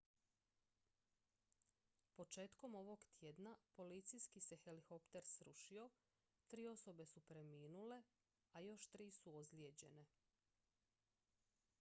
[2.15, 5.89] početkom ovog tjedna policijski se helikopter srušio
[6.47, 8.01] tri osobe su preminule
[8.53, 10.05] a još tri su ozlijeđene